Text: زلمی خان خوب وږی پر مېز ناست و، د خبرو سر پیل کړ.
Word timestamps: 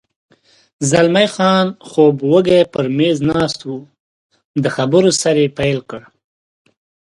زلمی 0.89 1.27
خان 1.35 1.67
خوب 1.89 2.15
وږی 2.31 2.61
پر 2.73 2.85
مېز 2.97 3.17
ناست 3.29 3.61
و، 3.73 3.75
د 4.63 4.65
خبرو 4.75 5.11
سر 5.21 5.35
پیل 5.57 5.79
کړ. 5.89 6.01